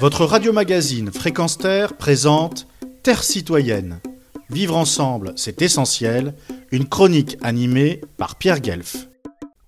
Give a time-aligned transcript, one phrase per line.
[0.00, 2.66] Votre radio-magazine Fréquence Terre présente
[3.02, 4.00] Terre citoyenne.
[4.50, 6.34] Vivre ensemble, c'est essentiel.
[6.72, 9.08] Une chronique animée par Pierre Guelf.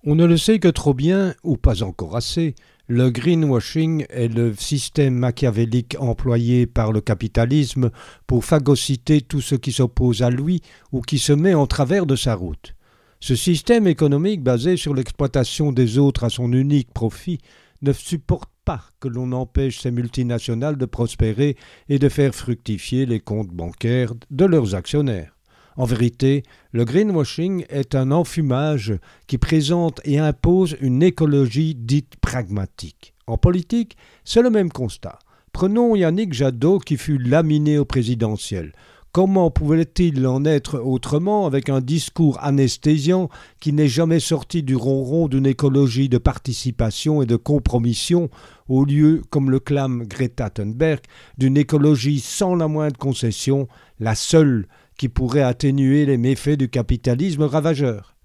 [0.03, 2.55] On ne le sait que trop bien, ou pas encore assez,
[2.87, 7.89] le greenwashing est le système machiavélique employé par le capitalisme
[8.27, 12.15] pour phagocyter tout ce qui s'oppose à lui ou qui se met en travers de
[12.15, 12.75] sa route.
[13.19, 17.39] Ce système économique basé sur l'exploitation des autres à son unique profit
[17.81, 18.49] ne supporte
[18.99, 21.55] que l'on empêche ces multinationales de prospérer
[21.89, 25.37] et de faire fructifier les comptes bancaires de leurs actionnaires.
[25.77, 28.95] En vérité, le greenwashing est un enfumage
[29.27, 33.13] qui présente et impose une écologie dite pragmatique.
[33.27, 35.19] En politique, c'est le même constat.
[35.53, 38.73] Prenons Yannick Jadot qui fut laminé au présidentiel.
[39.11, 45.27] Comment pouvait-il en être autrement avec un discours anesthésiant qui n'est jamais sorti du ronron
[45.27, 48.29] d'une écologie de participation et de compromission,
[48.67, 51.01] au lieu, comme le clame Greta Thunberg,
[51.37, 53.67] d'une écologie sans la moindre concession,
[53.99, 58.15] la seule qui pourrait atténuer les méfaits du capitalisme ravageur?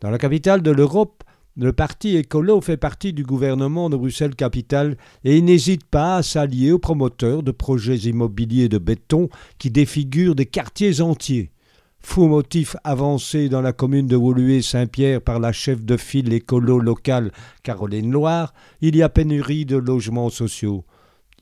[0.00, 1.24] Dans la capitale de l'Europe,
[1.58, 6.78] le parti écolo fait partie du gouvernement de Bruxelles-Capitale et n'hésite pas à s'allier aux
[6.78, 9.28] promoteurs de projets immobiliers de béton
[9.58, 11.50] qui défigurent des quartiers entiers.
[11.98, 17.32] Faux motif avancé dans la commune de Woluwe-Saint-Pierre par la chef de file écolo locale
[17.64, 20.84] Caroline Loire, il y a pénurie de logements sociaux.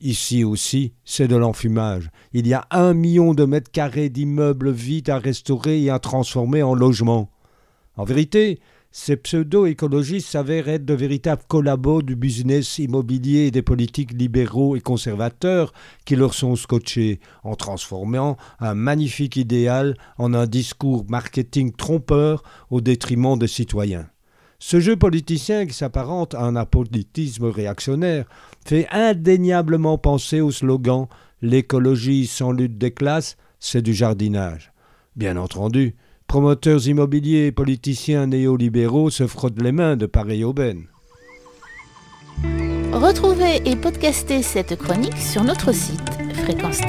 [0.01, 2.09] Ici aussi, c'est de l'enfumage.
[2.33, 6.63] Il y a un million de mètres carrés d'immeubles vides à restaurer et à transformer
[6.63, 7.29] en logements.
[7.97, 8.59] En vérité,
[8.99, 14.81] ces pseudo-écologistes s'avèrent être de véritables collabos du business immobilier et des politiques libéraux et
[14.81, 15.71] conservateurs
[16.03, 22.81] qui leur sont scotchés, en transformant un magnifique idéal en un discours marketing trompeur au
[22.81, 24.09] détriment des citoyens.
[24.57, 28.25] Ce jeu politicien qui s'apparente à un apolitisme réactionnaire
[28.65, 31.05] fait indéniablement penser au slogan
[31.43, 34.73] L'écologie sans lutte des classes, c'est du jardinage.
[35.15, 35.95] Bien entendu,
[36.27, 40.87] promoteurs immobiliers et politiciens néolibéraux se frottent les mains de pareille aubaine.
[42.93, 46.01] Retrouvez et podcastez cette chronique sur notre site
[46.33, 46.81] fréquence